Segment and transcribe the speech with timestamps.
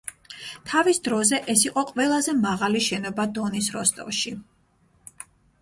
[0.69, 4.35] თავის დროზე ეს იყო ყველაზე მაღალი შენობა დონის როსტოვში.